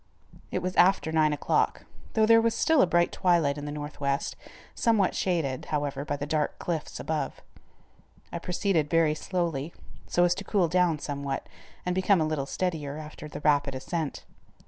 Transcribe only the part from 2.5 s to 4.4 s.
still a bright twilight in the northwest,